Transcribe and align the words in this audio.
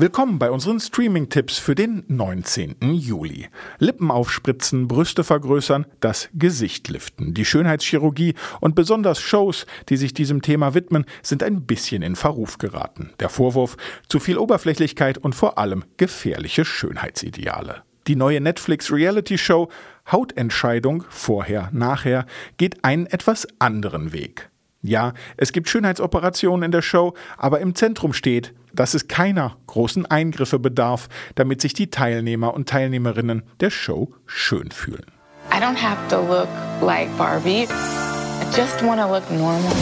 Willkommen 0.00 0.38
bei 0.38 0.52
unseren 0.52 0.78
Streaming-Tipps 0.78 1.58
für 1.58 1.74
den 1.74 2.04
19. 2.06 2.76
Juli. 2.92 3.48
Lippen 3.80 4.12
aufspritzen, 4.12 4.86
Brüste 4.86 5.24
vergrößern, 5.24 5.86
das 5.98 6.28
Gesicht 6.34 6.86
liften. 6.86 7.34
Die 7.34 7.44
Schönheitschirurgie 7.44 8.34
und 8.60 8.76
besonders 8.76 9.20
Shows, 9.20 9.66
die 9.88 9.96
sich 9.96 10.14
diesem 10.14 10.40
Thema 10.40 10.74
widmen, 10.74 11.04
sind 11.24 11.42
ein 11.42 11.62
bisschen 11.62 12.02
in 12.02 12.14
Verruf 12.14 12.58
geraten. 12.58 13.10
Der 13.18 13.28
Vorwurf, 13.28 13.76
zu 14.08 14.20
viel 14.20 14.38
Oberflächlichkeit 14.38 15.18
und 15.18 15.34
vor 15.34 15.58
allem 15.58 15.84
gefährliche 15.96 16.64
Schönheitsideale. 16.64 17.82
Die 18.06 18.14
neue 18.14 18.40
Netflix-Reality-Show 18.40 19.68
Hautentscheidung 20.12 21.06
vorher, 21.08 21.70
nachher 21.72 22.24
geht 22.56 22.84
einen 22.84 23.06
etwas 23.06 23.48
anderen 23.58 24.12
Weg. 24.12 24.48
Ja, 24.88 25.12
es 25.36 25.52
gibt 25.52 25.68
Schönheitsoperationen 25.68 26.64
in 26.64 26.70
der 26.70 26.80
Show, 26.80 27.12
aber 27.36 27.60
im 27.60 27.74
Zentrum 27.74 28.14
steht, 28.14 28.54
dass 28.72 28.94
es 28.94 29.06
keiner 29.06 29.58
großen 29.66 30.06
Eingriffe 30.06 30.58
bedarf, 30.58 31.10
damit 31.34 31.60
sich 31.60 31.74
die 31.74 31.90
Teilnehmer 31.90 32.54
und 32.54 32.70
Teilnehmerinnen 32.70 33.42
der 33.60 33.68
Show 33.68 34.14
schön 34.24 34.70
fühlen. 34.70 35.04
I 35.52 35.60
don't 35.60 35.76
have 35.76 35.98
to 36.08 36.20
look 36.20 36.48
like 36.80 37.08
Barbie. 37.18 37.64
I 37.64 38.56
just 38.56 38.82
want 38.82 38.98
to 38.98 39.06
look 39.12 39.30
normal. 39.30 39.72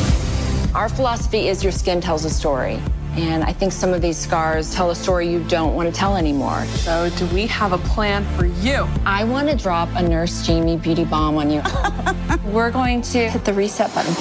Our 0.74 0.88
philosophy 0.88 1.48
is 1.48 1.62
your 1.62 1.72
skin 1.72 2.00
tells 2.00 2.24
a 2.24 2.30
story. 2.30 2.78
And 3.16 3.42
I 3.42 3.52
think 3.52 3.72
some 3.72 3.94
of 3.94 4.02
these 4.02 4.18
scars 4.18 4.74
tell 4.74 4.90
a 4.90 4.94
story 4.94 5.26
you 5.26 5.42
don't 5.44 5.74
want 5.74 5.88
to 5.88 5.94
tell 5.94 6.16
anymore. 6.16 6.66
So, 6.66 7.08
do 7.16 7.26
we 7.28 7.46
have 7.46 7.72
a 7.72 7.78
plan 7.78 8.24
for 8.36 8.44
you? 8.44 8.86
I 9.06 9.24
want 9.24 9.48
to 9.48 9.56
drop 9.56 9.88
a 9.94 10.02
Nurse 10.02 10.46
Jamie 10.46 10.76
beauty 10.76 11.04
bomb 11.04 11.36
on 11.38 11.50
you. 11.50 11.62
We're 12.52 12.70
going 12.70 13.00
to 13.02 13.30
hit 13.30 13.44
the 13.44 13.54
reset 13.54 13.94
button. 13.94 14.14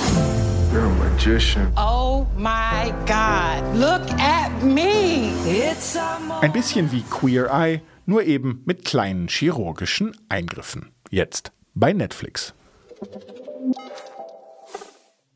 You're 0.71 0.85
a 0.85 0.95
magician. 0.95 1.73
Oh 1.75 2.25
my 2.37 2.93
God, 3.05 3.75
look 3.75 4.09
at 4.19 4.63
me. 4.63 5.29
It's 5.45 5.95
a 5.95 6.17
Ein 6.41 6.51
bisschen 6.53 6.91
wie 6.91 7.03
Queer 7.09 7.49
Eye, 7.51 7.81
nur 8.05 8.23
eben 8.23 8.61
mit 8.65 8.85
kleinen 8.85 9.27
chirurgischen 9.27 10.15
Eingriffen. 10.29 10.91
Jetzt 11.09 11.51
bei 11.75 11.91
Netflix. 11.93 12.53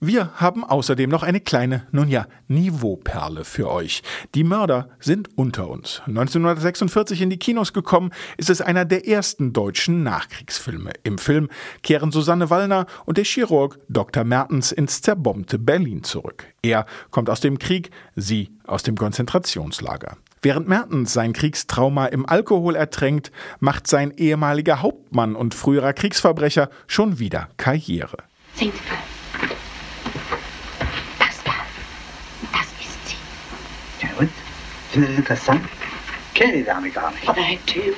Wir 0.01 0.31
haben 0.35 0.63
außerdem 0.63 1.09
noch 1.09 1.23
eine 1.23 1.41
kleine, 1.41 1.85
nun 1.91 2.07
ja, 2.07 2.25
Niveauperle 2.47 3.43
für 3.43 3.69
euch. 3.69 4.01
Die 4.33 4.45
Mörder 4.45 4.87
sind 5.01 5.27
unter 5.35 5.69
uns. 5.69 6.01
1946 6.05 7.21
in 7.21 7.29
die 7.29 7.37
Kinos 7.37 7.73
gekommen, 7.73 8.11
ist 8.37 8.49
es 8.49 8.61
einer 8.61 8.85
der 8.85 9.09
ersten 9.09 9.51
deutschen 9.51 10.03
Nachkriegsfilme. 10.03 10.93
Im 11.03 11.17
Film 11.17 11.49
kehren 11.83 12.13
Susanne 12.13 12.49
Wallner 12.49 12.85
und 13.05 13.17
der 13.17 13.25
Chirurg 13.25 13.77
Dr. 13.89 14.23
Mertens 14.23 14.71
ins 14.71 15.01
zerbombte 15.01 15.59
Berlin 15.59 16.03
zurück. 16.03 16.45
Er 16.61 16.85
kommt 17.11 17.29
aus 17.29 17.41
dem 17.41 17.59
Krieg, 17.59 17.91
sie 18.15 18.51
aus 18.65 18.83
dem 18.83 18.95
Konzentrationslager. 18.95 20.15
Während 20.41 20.69
Mertens 20.69 21.11
sein 21.11 21.33
Kriegstrauma 21.33 22.05
im 22.05 22.25
Alkohol 22.25 22.77
ertränkt, 22.77 23.31
macht 23.59 23.87
sein 23.87 24.13
ehemaliger 24.15 24.81
Hauptmann 24.81 25.35
und 25.35 25.53
früherer 25.53 25.91
Kriegsverbrecher 25.91 26.69
schon 26.87 27.19
wieder 27.19 27.49
Karriere. 27.57 28.19
Sehen 28.55 28.71
Sie 28.71 28.89
mal. 28.89 28.97
Das 31.19 31.43
da. 31.43 31.51
Das 32.53 32.67
ist 32.79 33.07
sie. 33.07 33.15
Ja 34.05 34.09
und? 34.19 34.29
Finden 34.91 35.07
Sie 35.07 35.15
interessant? 35.15 35.61
Kenne 36.33 36.53
die 36.53 36.63
Dame 36.63 36.89
gar 36.89 37.11
nicht. 37.11 37.27
Aber 37.27 37.41
Herr 37.41 37.57
Tim, 37.65 37.93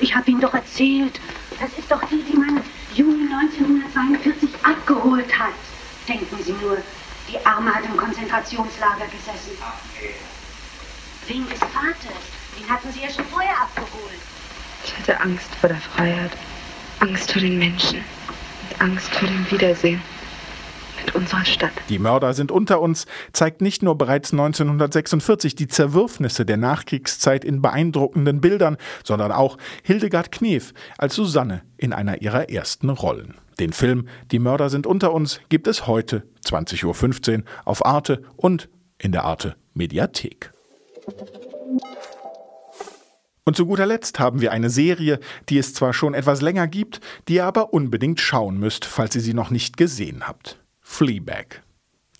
ich 0.00 0.14
habe 0.14 0.30
Ihnen 0.30 0.40
doch 0.40 0.54
erzählt. 0.54 1.20
Das 1.60 1.70
ist 1.78 1.90
doch 1.90 2.02
die, 2.08 2.22
die 2.22 2.36
man 2.36 2.60
Juni 2.94 3.32
1942 3.32 4.50
abgeholt 4.62 5.38
hat. 5.38 5.54
Denken 6.08 6.36
Sie 6.42 6.52
nur, 6.52 6.78
die 7.28 7.46
Arme 7.46 7.74
hat 7.74 7.84
im 7.84 7.96
Konzentrationslager 7.96 9.06
gesessen. 9.06 9.56
Wegen 11.26 11.48
des 11.48 11.58
Vaters. 11.58 12.22
Den 12.58 12.68
hatten 12.68 12.92
Sie 12.92 13.00
ja 13.00 13.10
schon 13.10 13.24
vorher 13.26 13.62
abgeholt. 13.62 14.20
Ich 14.84 14.98
hatte 14.98 15.18
Angst 15.20 15.54
vor 15.60 15.68
der 15.68 15.78
Freiheit, 15.78 16.32
Angst 17.00 17.32
vor 17.32 17.40
den 17.40 17.58
Menschen 17.58 17.98
und 17.98 18.80
Angst 18.80 19.08
vor 19.14 19.26
dem 19.26 19.50
Wiedersehen 19.50 20.02
unserer 21.14 21.44
Stadt. 21.44 21.72
Die 21.88 21.98
Mörder 21.98 22.34
sind 22.34 22.50
unter 22.50 22.80
uns 22.80 23.06
zeigt 23.32 23.60
nicht 23.60 23.82
nur 23.82 23.96
bereits 23.96 24.32
1946 24.32 25.54
die 25.54 25.68
Zerwürfnisse 25.68 26.44
der 26.44 26.56
Nachkriegszeit 26.56 27.44
in 27.44 27.62
beeindruckenden 27.62 28.40
Bildern, 28.40 28.76
sondern 29.02 29.32
auch 29.32 29.58
Hildegard 29.82 30.32
Knef 30.32 30.72
als 30.98 31.14
Susanne 31.14 31.62
in 31.76 31.92
einer 31.92 32.22
ihrer 32.22 32.50
ersten 32.50 32.90
Rollen. 32.90 33.34
Den 33.58 33.72
Film 33.72 34.08
Die 34.30 34.38
Mörder 34.38 34.70
sind 34.70 34.86
unter 34.86 35.12
uns 35.12 35.40
gibt 35.48 35.66
es 35.66 35.86
heute 35.86 36.24
20.15 36.44 37.38
Uhr 37.38 37.44
auf 37.64 37.84
Arte 37.86 38.22
und 38.36 38.68
in 38.98 39.12
der 39.12 39.24
Arte 39.24 39.56
Mediathek. 39.74 40.52
Und 43.46 43.56
zu 43.56 43.66
guter 43.66 43.86
Letzt 43.86 44.18
haben 44.18 44.40
wir 44.40 44.52
eine 44.52 44.70
Serie, 44.70 45.20
die 45.50 45.58
es 45.58 45.74
zwar 45.74 45.92
schon 45.92 46.14
etwas 46.14 46.40
länger 46.40 46.66
gibt, 46.66 47.00
die 47.28 47.34
ihr 47.34 47.44
aber 47.44 47.74
unbedingt 47.74 48.18
schauen 48.18 48.58
müsst, 48.58 48.86
falls 48.86 49.14
ihr 49.14 49.20
sie 49.20 49.34
noch 49.34 49.50
nicht 49.50 49.76
gesehen 49.76 50.26
habt. 50.26 50.63
Fleabag. 50.94 51.64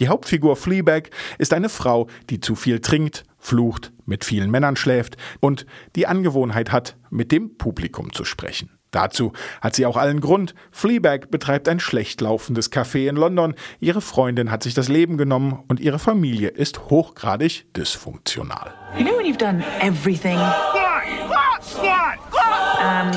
Die 0.00 0.08
Hauptfigur 0.08 0.56
Fleabag 0.56 1.10
ist 1.38 1.52
eine 1.52 1.68
Frau, 1.68 2.08
die 2.28 2.40
zu 2.40 2.56
viel 2.56 2.80
trinkt, 2.80 3.22
flucht, 3.38 3.92
mit 4.04 4.24
vielen 4.24 4.50
Männern 4.50 4.74
schläft 4.74 5.16
und 5.38 5.64
die 5.94 6.08
Angewohnheit 6.08 6.72
hat, 6.72 6.96
mit 7.08 7.30
dem 7.30 7.56
Publikum 7.56 8.12
zu 8.12 8.24
sprechen. 8.24 8.70
Dazu 8.90 9.32
hat 9.60 9.76
sie 9.76 9.86
auch 9.86 9.96
allen 9.96 10.18
Grund. 10.18 10.56
Fleabag 10.72 11.30
betreibt 11.30 11.68
ein 11.68 11.78
schlecht 11.78 12.20
laufendes 12.20 12.72
Café 12.72 13.08
in 13.08 13.14
London, 13.14 13.54
ihre 13.78 14.00
Freundin 14.00 14.50
hat 14.50 14.64
sich 14.64 14.74
das 14.74 14.88
Leben 14.88 15.18
genommen 15.18 15.62
und 15.68 15.78
ihre 15.78 16.00
Familie 16.00 16.48
ist 16.48 16.90
hochgradig 16.90 17.72
dysfunktional. 17.76 18.74
You 18.98 19.04
know 19.04 19.16
when 19.16 19.24
you've 19.24 19.38
done 19.38 19.62
everything 19.80 20.38
and 22.80 23.14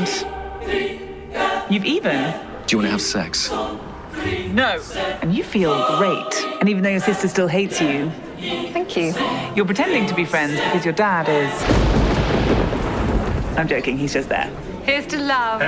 you've 1.67 1.83
even 1.83 2.31
Do 2.67 2.75
you 2.75 2.77
want 2.77 2.89
to 2.89 2.91
have 2.91 3.01
sex? 3.01 3.51
No, 4.53 4.81
and 5.21 5.33
you 5.35 5.43
feel 5.43 5.73
great, 5.97 6.45
and 6.59 6.69
even 6.69 6.83
though 6.83 6.89
your 6.89 6.99
sister 6.99 7.27
still 7.27 7.47
hates 7.47 7.79
you, 7.81 8.11
Thank 8.37 8.95
you. 8.95 9.13
you're 9.55 9.65
pretending 9.65 10.05
to 10.07 10.13
be 10.15 10.25
friends 10.25 10.59
because 10.59 10.85
your 10.85 10.93
dad 10.93 11.27
is. 11.27 11.51
I'm 13.57 13.67
joking. 13.67 13.97
He's 13.97 14.13
just 14.13 14.29
there. 14.29 14.49
Here's 14.83 15.07
to 15.07 15.17
love. 15.19 15.61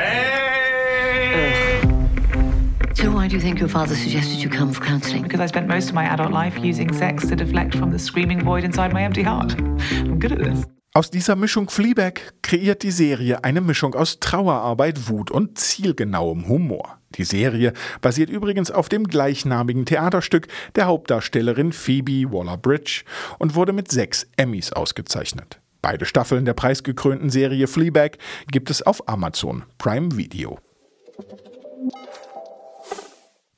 So 2.96 3.12
why 3.12 3.28
do 3.28 3.36
you 3.36 3.42
think 3.42 3.60
your 3.60 3.70
father 3.70 3.96
suggested 3.96 4.38
you 4.40 4.50
come 4.50 4.72
for 4.72 4.84
counseling? 4.84 5.24
Because 5.24 5.40
I 5.40 5.46
spent 5.48 5.68
most 5.68 5.90
of 5.90 5.96
my 5.96 6.04
adult 6.06 6.32
life 6.32 6.58
using 6.60 6.94
sex 6.94 7.28
to 7.28 7.36
deflect 7.36 7.76
from 7.76 7.92
the 7.92 8.00
screaming 8.00 8.44
void 8.44 8.64
inside 8.64 8.94
my 8.94 9.04
empty 9.04 9.24
heart. 9.24 9.54
I'm 9.60 10.20
good 10.20 10.34
at 10.34 10.40
this. 10.40 10.66
Aus 10.92 11.12
dieser 11.12 11.36
Mischung 11.36 11.70
Fleabag 11.70 12.34
kreiert 12.42 12.82
die 12.82 12.90
Serie 12.90 13.44
eine 13.44 13.62
Mischung 13.62 13.94
aus 13.94 14.20
Trauerarbeit, 14.20 15.08
Wut 15.08 15.30
und 15.30 15.60
zielgenauem 15.60 16.48
Humor. 16.48 16.98
Die 17.16 17.26
Serie 17.26 17.74
basiert 18.02 18.32
übrigens 18.32 18.72
auf 18.72 18.90
dem 18.90 19.04
gleichnamigen 19.04 19.86
Theaterstück 19.86 20.48
der 20.76 20.88
Hauptdarstellerin 20.88 21.74
Phoebe 21.74 22.32
Waller-Bridge 22.32 23.04
und 23.38 23.54
wurde 23.54 23.72
mit 23.72 23.92
sechs 23.92 24.28
Emmys 24.36 24.74
ausgezeichnet. 24.74 25.60
Beide 25.84 26.06
Staffeln 26.06 26.46
der 26.46 26.56
preisgekrönten 26.56 27.30
Serie 27.30 27.68
Fleabag 27.68 28.18
gibt 28.52 28.72
es 28.72 28.82
auf 28.82 29.08
Amazon 29.08 29.64
Prime 29.78 30.18
Video. 30.18 30.58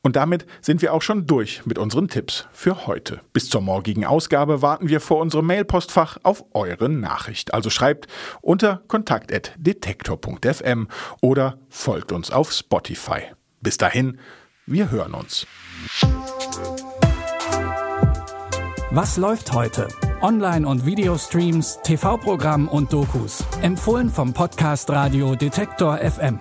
Und 0.04 0.16
damit 0.16 0.48
sind 0.62 0.82
wir 0.82 0.94
auch 0.94 1.04
schon 1.04 1.28
durch 1.28 1.64
mit 1.66 1.78
unseren 1.78 2.08
Tipps 2.08 2.48
für 2.52 2.88
heute. 2.88 3.22
Bis 3.34 3.50
zur 3.50 3.62
morgigen 3.62 4.06
Ausgabe 4.06 4.64
warten 4.64 4.90
wir 4.90 5.00
vor 5.00 5.20
unserem 5.20 5.46
Mailpostfach 5.46 6.18
auf 6.24 6.44
eure 6.54 6.90
Nachricht. 6.90 7.54
Also 7.54 7.70
schreibt 7.70 8.08
unter 8.42 8.82
kontakt.detektor.fm 8.88 10.88
oder 11.22 11.60
folgt 11.70 12.12
uns 12.12 12.32
auf 12.32 12.52
Spotify. 12.52 13.22
Bis 13.62 13.78
dahin, 13.78 14.18
wir 14.66 14.90
hören 14.90 15.14
uns. 15.14 15.46
Was 18.90 19.18
läuft 19.18 19.54
heute? 19.54 19.88
Online- 20.22 20.68
und 20.68 20.86
Videostreams, 20.86 21.80
TV-Programm 21.84 22.68
und 22.68 22.92
Dokus. 22.92 23.44
Empfohlen 23.62 24.10
vom 24.10 24.34
Podcast 24.34 24.90
Radio 24.90 25.36
Detektor 25.36 25.98
FM. 25.98 26.40